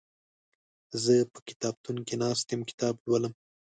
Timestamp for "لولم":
3.05-3.33